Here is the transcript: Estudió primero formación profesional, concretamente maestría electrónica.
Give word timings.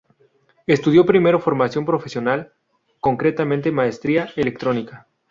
Estudió 0.65 1.05
primero 1.05 1.39
formación 1.39 1.85
profesional, 1.85 2.53
concretamente 3.01 3.71
maestría 3.71 4.29
electrónica. 4.35 5.05